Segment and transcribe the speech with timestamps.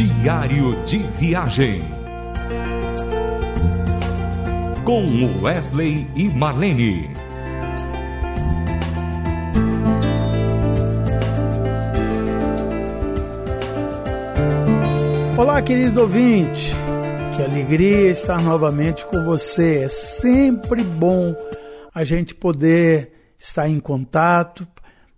[0.00, 1.82] Diário de Viagem.
[4.82, 7.10] Com Wesley e Marlene.
[15.36, 16.72] Olá, querido ouvinte.
[17.36, 19.84] Que alegria estar novamente com você.
[19.84, 21.36] É sempre bom
[21.94, 24.66] a gente poder estar em contato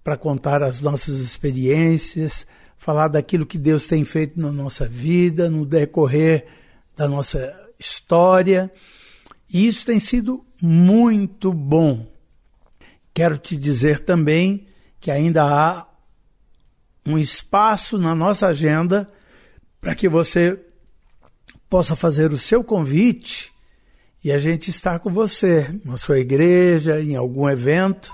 [0.02, 2.44] para contar as nossas experiências,
[2.82, 6.44] falar daquilo que Deus tem feito na nossa vida, no decorrer
[6.96, 8.72] da nossa história.
[9.48, 12.04] E isso tem sido muito bom.
[13.14, 14.66] Quero te dizer também
[15.00, 15.86] que ainda há
[17.06, 19.08] um espaço na nossa agenda
[19.80, 20.58] para que você
[21.70, 23.52] possa fazer o seu convite
[24.24, 28.12] e a gente estar com você na sua igreja, em algum evento.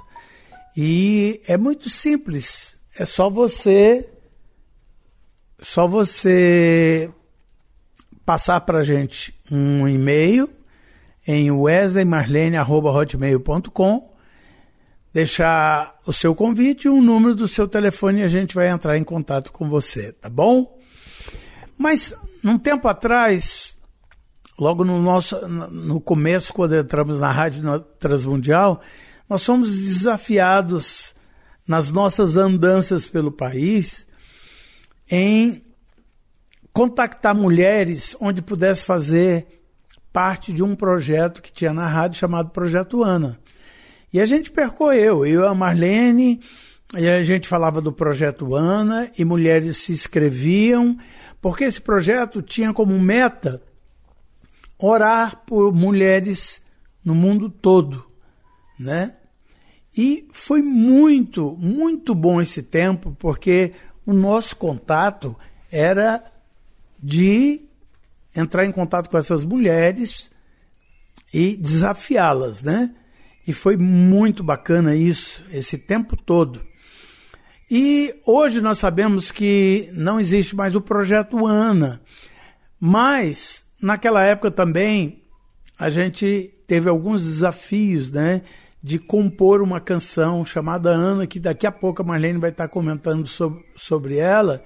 [0.77, 4.07] E é muito simples, é só você
[5.61, 7.13] só você
[8.25, 10.49] passar para gente um e-mail
[11.27, 14.15] em wesleymarlene.hotmail.com,
[15.13, 18.97] deixar o seu convite e um número do seu telefone e a gente vai entrar
[18.97, 20.79] em contato com você, tá bom?
[21.77, 23.77] Mas, num tempo atrás,
[24.59, 28.81] logo no, nosso, no começo, quando entramos na Rádio Transmundial,
[29.29, 31.15] nós fomos desafiados
[31.67, 34.08] nas nossas andanças pelo país
[35.11, 35.63] em
[36.73, 39.47] contactar mulheres onde pudesse fazer
[40.13, 43.39] parte de um projeto que tinha na rádio chamado Projeto Ana.
[44.13, 46.41] E a gente percorreu, eu e a Marlene,
[46.97, 50.97] e a gente falava do Projeto Ana, e mulheres se inscreviam,
[51.41, 53.63] porque esse projeto tinha como meta
[54.79, 56.65] orar por mulheres
[57.05, 58.05] no mundo todo,
[58.79, 59.15] né?
[59.97, 63.73] E foi muito, muito bom esse tempo, porque
[64.09, 65.37] o nosso contato
[65.71, 66.25] era
[66.99, 67.61] de
[68.35, 70.31] entrar em contato com essas mulheres
[71.33, 72.95] e desafiá-las, né?
[73.47, 76.63] E foi muito bacana isso, esse tempo todo.
[77.71, 82.01] E hoje nós sabemos que não existe mais o projeto ANA,
[82.81, 85.23] mas naquela época também
[85.79, 88.41] a gente teve alguns desafios, né?
[88.83, 93.27] De compor uma canção chamada Ana, que daqui a pouco a Marlene vai estar comentando
[93.27, 94.63] sobre, sobre ela,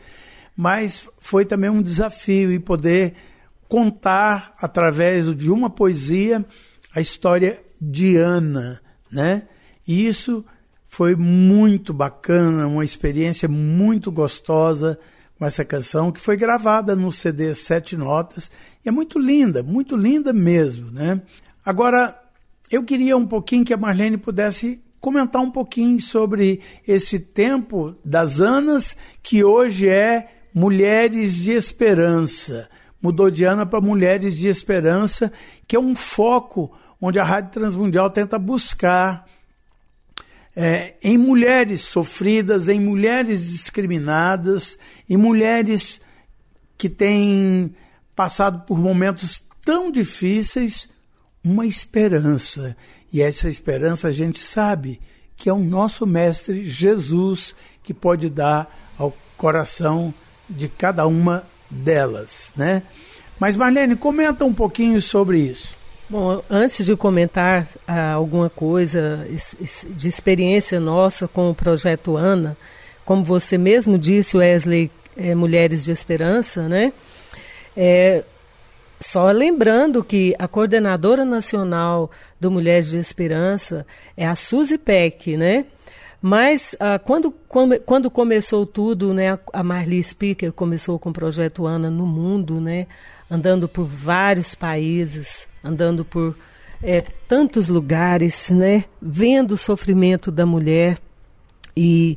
[0.57, 3.15] mas foi também um desafio e poder
[3.69, 6.45] contar através de uma poesia
[6.95, 8.81] a história de Ana,
[9.11, 9.45] né?
[9.89, 10.45] E isso
[10.89, 14.99] foi muito bacana, uma experiência muito gostosa
[15.39, 18.51] com essa canção que foi gravada no CD Sete Notas
[18.85, 21.23] e é muito linda, muito linda mesmo, né?
[21.65, 22.22] Agora
[22.73, 28.41] eu queria um pouquinho que a Marlene pudesse comentar um pouquinho sobre esse tempo das
[28.41, 32.71] Anas, que hoje é Mulheres de Esperança.
[33.01, 35.31] Mudou de Ana para Mulheres de Esperança,
[35.69, 39.27] que é um foco onde a Rádio Transmundial tenta buscar
[40.57, 44.79] é, em mulheres sofridas, em mulheres discriminadas,
[45.11, 46.01] em mulheres
[46.79, 47.75] que têm
[48.17, 50.92] passado por momentos tão difíceis
[51.45, 52.77] uma esperança.
[53.13, 55.01] E essa esperança a gente sabe
[55.37, 60.15] que é o nosso Mestre Jesus que pode dar ao coração
[60.49, 62.83] de cada uma delas, né?
[63.39, 65.75] Mas Marlene, comenta um pouquinho sobre isso.
[66.09, 69.27] Bom, antes de comentar ah, alguma coisa
[69.97, 72.57] de experiência nossa com o projeto Ana,
[73.05, 76.93] como você mesmo disse, Wesley, é, Mulheres de Esperança, né?
[77.77, 78.25] É,
[79.03, 83.87] só lembrando que a coordenadora nacional do Mulheres de Esperança
[84.17, 85.67] é a Suzy Peck, né?
[86.21, 91.67] Mas ah, quando, quando, quando, começou tudo, né, a Marli Speaker começou com o projeto
[91.67, 92.87] Ana no mundo, né,
[93.29, 96.37] andando por vários países, andando por
[96.81, 100.97] é, tantos lugares, né, vendo o sofrimento da mulher
[101.77, 102.17] e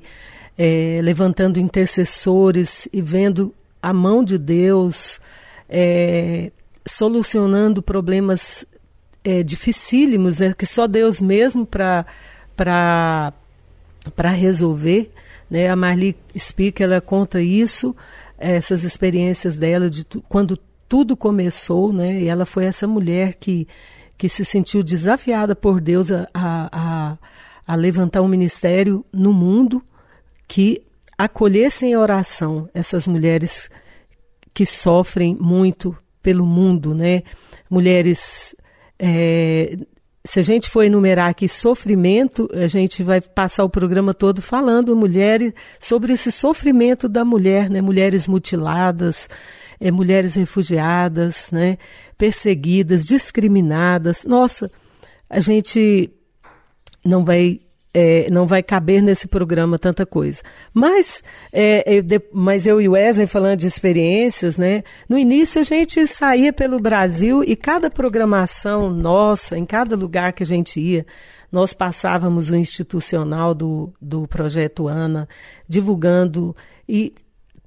[0.55, 5.19] é, levantando intercessores e vendo a mão de Deus
[5.67, 6.51] é,
[6.87, 8.65] solucionando problemas
[9.23, 12.05] é, dificílimos, né, que só Deus mesmo para
[14.33, 15.11] resolver.
[15.49, 15.67] Né?
[15.67, 17.95] A Marli Speak, ela conta isso,
[18.37, 22.21] essas experiências dela de tu, quando tudo começou, né?
[22.21, 23.67] E ela foi essa mulher que,
[24.17, 27.17] que se sentiu desafiada por Deus a, a,
[27.65, 29.83] a levantar um ministério no mundo
[30.47, 30.83] que
[31.17, 33.69] acolhesse em oração essas mulheres
[34.53, 37.21] que sofrem muito pelo mundo, né?
[37.69, 38.55] Mulheres.
[38.97, 39.77] É,
[40.23, 44.95] se a gente for enumerar aqui sofrimento, a gente vai passar o programa todo falando
[44.95, 47.79] mulheres sobre esse sofrimento da mulher, né?
[47.79, 49.29] Mulheres mutiladas,
[49.79, 51.77] é, mulheres refugiadas, né,
[52.17, 54.23] perseguidas, discriminadas.
[54.23, 54.71] Nossa,
[55.29, 56.09] a gente
[57.05, 57.59] não vai
[57.97, 60.43] é, não vai caber nesse programa tanta coisa.
[60.73, 64.83] Mas, é, eu, de, mas eu e Wesley falando de experiências, né?
[65.07, 70.43] No início a gente saía pelo Brasil e cada programação nossa, em cada lugar que
[70.43, 71.05] a gente ia,
[71.49, 75.25] nós passávamos o institucional do, do projeto ANA,
[75.65, 76.53] divulgando
[76.89, 77.13] e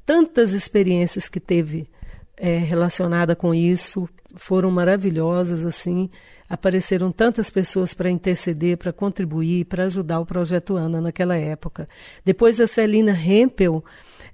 [0.04, 1.88] tantas experiências que teve
[2.36, 6.10] é, relacionada com isso foram maravilhosas assim
[6.48, 11.86] apareceram tantas pessoas para interceder, para contribuir, para ajudar o projeto Ana naquela época.
[12.24, 13.84] Depois a Celina Hempel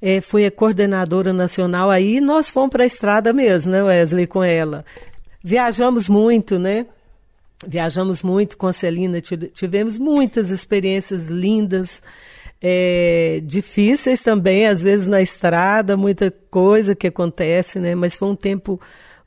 [0.00, 4.44] é, foi a coordenadora nacional, aí nós fomos para a estrada mesmo, né, Wesley, com
[4.44, 4.84] ela.
[5.42, 6.86] Viajamos muito, né?
[7.66, 12.02] Viajamos muito com a Celina, tivemos muitas experiências lindas,
[12.60, 17.94] é, difíceis também, às vezes na estrada, muita coisa que acontece, né?
[17.94, 18.80] Mas foi um tempo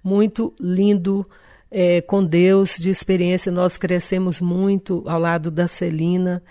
[0.03, 1.25] muito lindo,
[1.71, 3.51] é, com Deus, de experiência.
[3.51, 6.41] Nós crescemos muito ao lado da Celina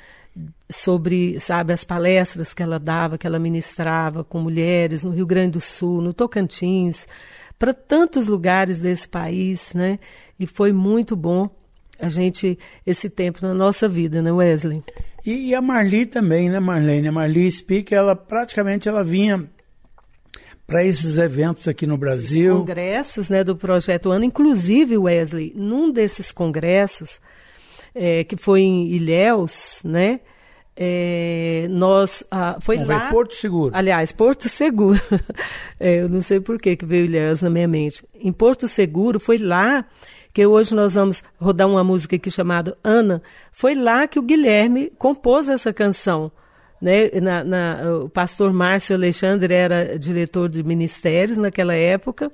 [0.69, 5.53] sobre, sabe, as palestras que ela dava, que ela ministrava com mulheres no Rio Grande
[5.53, 7.07] do Sul, no Tocantins,
[7.59, 9.99] para tantos lugares desse país, né?
[10.39, 11.49] E foi muito bom
[11.99, 14.83] a gente esse tempo na nossa vida, né, Wesley?
[15.25, 17.09] E, e a Marli também, né, Marlene?
[17.09, 19.49] A Marli Speak, ela praticamente ela vinha
[20.67, 22.55] para esses eventos aqui no Brasil.
[22.55, 27.21] Os congressos né, do Projeto Ano, inclusive, Wesley, num desses congressos,
[27.95, 30.21] é, que foi em Ilhéus, né?
[30.79, 33.71] É, nós ah, foi não, lá Porto Seguro.
[33.75, 35.01] Aliás Porto Seguro.
[35.79, 38.03] É, eu não sei por que que veio Ilhéus na minha mente.
[38.15, 39.85] Em Porto Seguro foi lá
[40.33, 43.23] que hoje nós vamos rodar uma música aqui chamada Ana.
[43.53, 46.33] Foi lá que o Guilherme compôs essa canção
[46.81, 52.31] né, na, na, o pastor Márcio Alexandre era diretor de ministérios naquela época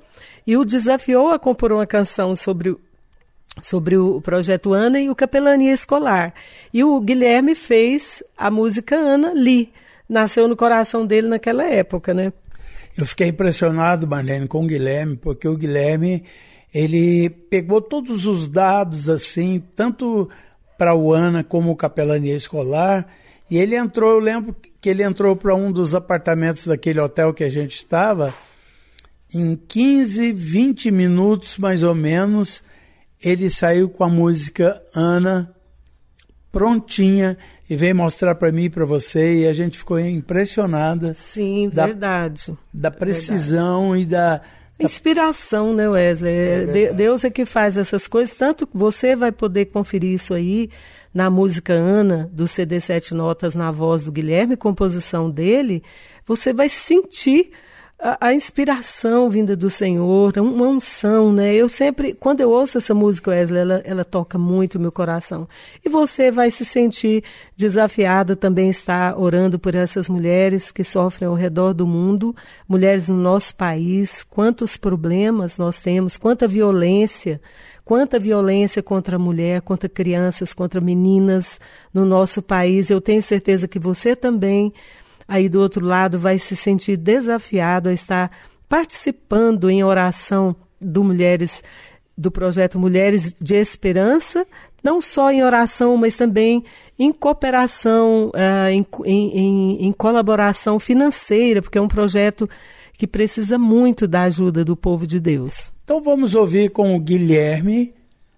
[0.46, 2.76] e o desafiou a compor uma canção sobre,
[3.60, 6.34] sobre o projeto Ana e o Capelania Escolar.
[6.72, 9.72] E o Guilherme fez a música Ana Li,
[10.08, 12.32] nasceu no coração dele naquela época, né?
[12.96, 16.24] Eu fiquei impressionado, Marlene, com o Guilherme, porque o Guilherme
[16.74, 20.28] ele pegou todos os dados assim, tanto
[20.76, 23.06] para o Ana como o Capelania Escolar
[23.52, 27.44] e ele entrou, eu lembro que ele entrou para um dos apartamentos daquele hotel que
[27.44, 28.32] a gente estava.
[29.30, 32.64] Em 15, 20 minutos mais ou menos,
[33.22, 35.54] ele saiu com a música Ana
[36.50, 37.36] prontinha
[37.68, 41.12] e veio mostrar para mim e para você e a gente ficou impressionada.
[41.12, 42.56] Sim, da, verdade.
[42.72, 44.02] Da precisão verdade.
[44.02, 44.42] e da
[44.78, 46.32] inspiração, né, Wesley?
[46.32, 50.70] É Deus é que faz essas coisas, tanto que você vai poder conferir isso aí
[51.12, 55.82] na música Ana, do CD Sete Notas, na voz do Guilherme, composição dele,
[56.24, 57.50] você vai sentir
[58.02, 61.54] a, a, inspiração vinda do Senhor, uma unção, né?
[61.54, 65.48] Eu sempre, quando eu ouço essa música, Wesley, ela, ela toca muito o meu coração.
[65.84, 67.22] E você vai se sentir
[67.56, 72.34] desafiado também estar orando por essas mulheres que sofrem ao redor do mundo,
[72.68, 77.40] mulheres no nosso país, quantos problemas nós temos, quanta violência
[77.84, 81.60] quanta violência contra a mulher, contra crianças, contra meninas
[81.92, 82.90] no nosso país.
[82.90, 84.72] Eu tenho certeza que você também,
[85.32, 88.30] aí do outro lado, vai se sentir desafiado a estar
[88.68, 91.62] participando em oração do Mulheres
[92.16, 94.46] do projeto Mulheres de Esperança,
[94.84, 96.62] não só em oração, mas também
[96.98, 102.48] em cooperação, uh, em, em, em, colaboração financeira, porque é um projeto
[102.98, 105.72] que precisa muito da ajuda do povo de Deus.
[105.82, 107.94] Então vamos ouvir com o Guilherme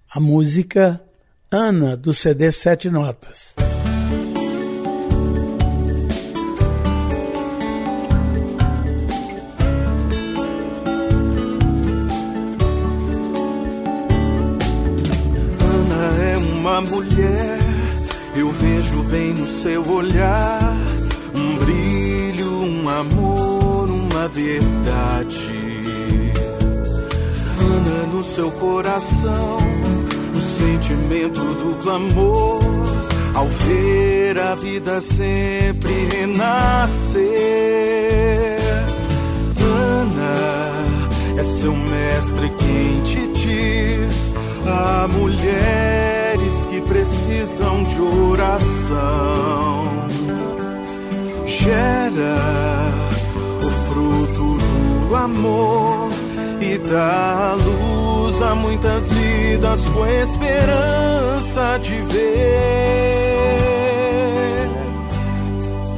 [0.08, 1.02] a música
[1.50, 3.63] Ana, do CD Sete Notas.
[16.84, 17.58] Mulher,
[18.36, 20.76] eu vejo bem no seu olhar
[21.34, 25.64] um brilho, um amor, uma verdade
[28.14, 29.58] no seu coração
[30.32, 32.62] o sentimento do clamor
[33.34, 37.24] ao ver a vida sempre renascer.
[39.60, 44.32] Ana é seu mestre quem te diz
[44.66, 46.13] a mulheres
[46.74, 49.84] que precisam de oração.
[51.46, 52.36] Gera
[53.62, 54.58] o fruto
[55.08, 56.10] do amor
[56.60, 62.34] e dá luz a muitas vidas com esperança de ver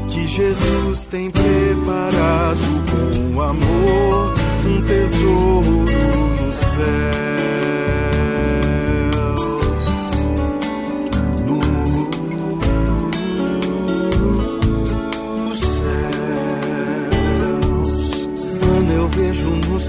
[0.09, 2.59] que Jesus tem preparado
[2.91, 4.35] com amor
[4.67, 7.16] um tesouro vejo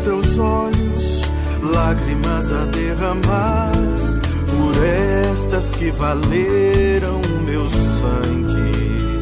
[0.02, 1.22] teus olhos
[1.62, 3.72] lágrimas a derramar
[4.50, 9.22] por estas que valeram o meu sangue.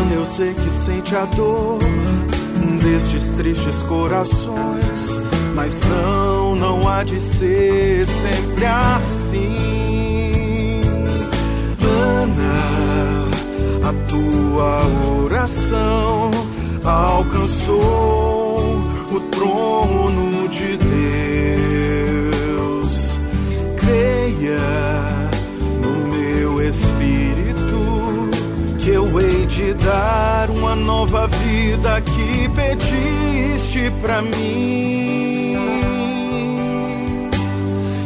[0.00, 1.80] Ana, eu sei que sente a dor
[2.82, 5.20] destes tristes corações,
[5.54, 9.56] mas não, não há de ser sempre assim.
[11.82, 12.54] Ana,
[13.88, 14.86] a tua
[15.24, 16.30] oração
[16.84, 18.25] alcançou
[19.46, 20.76] trono de
[22.36, 22.90] Deus.
[23.76, 24.58] Creia
[25.80, 28.30] no meu espírito
[28.78, 35.56] que eu hei de dar uma nova vida que pediste para mim.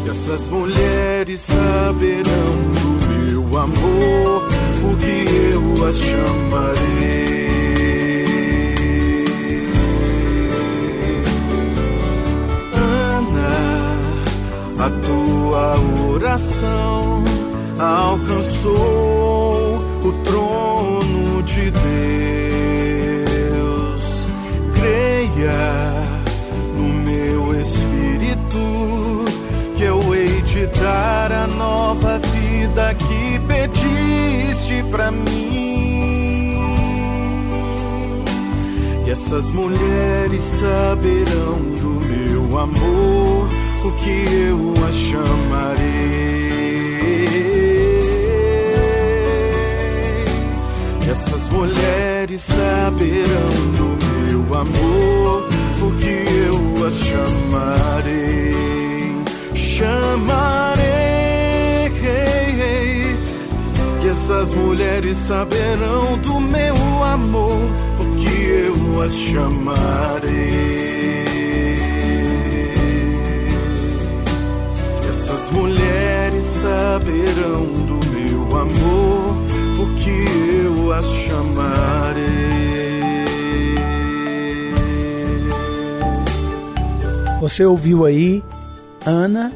[0.04, 4.48] E essas mulheres saberão do meu amor,
[4.82, 6.89] porque eu as chamarei.
[16.40, 17.22] Oração
[17.78, 18.74] alcançou
[20.02, 21.80] o trono de Deus.
[24.74, 25.52] Creia
[26.76, 29.24] no meu espírito
[29.76, 35.28] que eu hei de dar a nova vida que pediste para mim.
[39.06, 45.90] E essas mulheres saberão do meu amor o que eu a chamarei.
[51.08, 55.48] Essas mulheres saberão do meu amor,
[55.82, 58.54] o que eu as chamarei.
[59.54, 61.00] Chamarei.
[64.02, 67.60] E essas mulheres saberão do meu amor,
[67.98, 70.80] porque eu as chamarei.
[75.40, 79.36] Essas mulheres saberão do meu amor,
[79.74, 80.10] porque
[80.66, 82.24] eu as chamarei.
[87.40, 88.44] Você ouviu aí
[89.06, 89.50] Ana,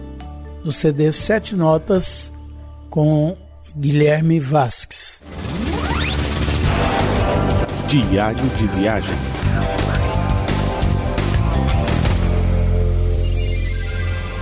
[0.64, 2.32] do CD Sete Notas,
[2.88, 3.36] com
[3.76, 5.20] Guilherme Vasques.
[7.88, 9.33] Diário de viagem.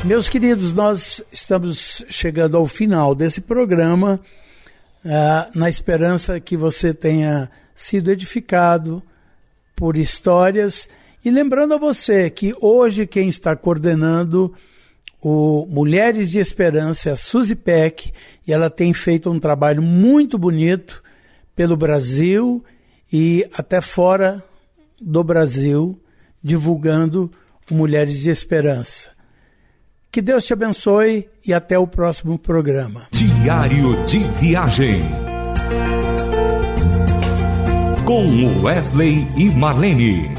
[0.04, 4.20] Meus queridos, nós estamos chegando ao final desse programa,
[5.04, 9.00] uh, na esperança que você tenha sido edificado
[9.76, 10.88] por histórias.
[11.24, 14.52] E lembrando a você que hoje quem está coordenando
[15.20, 18.12] o Mulheres de Esperança é a Suzy Peck,
[18.44, 21.00] e ela tem feito um trabalho muito bonito
[21.54, 22.64] pelo Brasil
[23.12, 24.42] e até fora
[25.00, 25.96] do Brasil,
[26.42, 27.30] divulgando
[27.70, 29.12] Mulheres de Esperança.
[30.12, 33.06] Que Deus te abençoe e até o próximo programa.
[33.10, 35.06] Diário de Viagem.
[38.04, 40.30] Com Wesley e Marlene.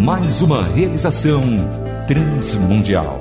[0.00, 1.42] Mais uma realização
[2.08, 3.20] transmundial.